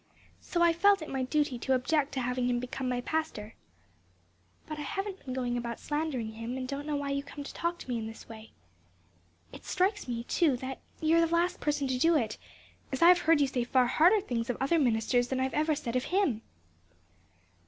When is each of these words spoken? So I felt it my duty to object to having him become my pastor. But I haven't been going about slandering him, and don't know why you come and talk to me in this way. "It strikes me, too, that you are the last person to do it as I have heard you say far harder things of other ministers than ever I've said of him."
So 0.39 0.63
I 0.63 0.73
felt 0.73 1.03
it 1.03 1.09
my 1.11 1.21
duty 1.21 1.59
to 1.59 1.75
object 1.75 2.11
to 2.13 2.21
having 2.21 2.49
him 2.49 2.59
become 2.59 2.89
my 2.89 3.01
pastor. 3.01 3.53
But 4.65 4.79
I 4.79 4.81
haven't 4.81 5.23
been 5.23 5.35
going 5.35 5.57
about 5.57 5.79
slandering 5.79 6.31
him, 6.31 6.57
and 6.57 6.67
don't 6.67 6.87
know 6.87 6.95
why 6.95 7.11
you 7.11 7.21
come 7.21 7.41
and 7.41 7.45
talk 7.45 7.77
to 7.77 7.87
me 7.87 7.99
in 7.99 8.07
this 8.07 8.27
way. 8.27 8.49
"It 9.53 9.63
strikes 9.63 10.07
me, 10.07 10.23
too, 10.23 10.57
that 10.57 10.79
you 11.01 11.17
are 11.17 11.21
the 11.21 11.27
last 11.27 11.59
person 11.59 11.87
to 11.87 11.99
do 11.99 12.15
it 12.15 12.39
as 12.91 13.03
I 13.03 13.09
have 13.09 13.19
heard 13.19 13.41
you 13.41 13.47
say 13.47 13.63
far 13.63 13.85
harder 13.85 14.21
things 14.21 14.49
of 14.49 14.57
other 14.59 14.79
ministers 14.79 15.27
than 15.27 15.39
ever 15.39 15.71
I've 15.73 15.77
said 15.77 15.95
of 15.95 16.05
him." 16.05 16.41